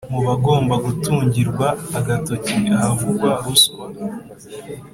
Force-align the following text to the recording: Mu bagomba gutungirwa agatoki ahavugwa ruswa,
Mu 0.13 0.19
bagomba 0.27 0.75
gutungirwa 0.85 1.67
agatoki 1.99 2.55
ahavugwa 2.75 3.29
ruswa, 3.43 3.85